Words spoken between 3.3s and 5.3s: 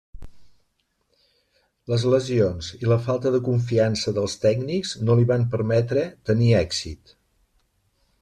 de confiança dels tècnics no li